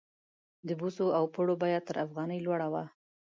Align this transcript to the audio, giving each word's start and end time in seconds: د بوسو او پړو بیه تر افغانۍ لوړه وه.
د 0.67 0.69
بوسو 0.79 1.05
او 1.17 1.23
پړو 1.33 1.55
بیه 1.61 1.79
تر 1.87 1.95
افغانۍ 2.05 2.39
لوړه 2.45 2.67
وه. 2.73 2.83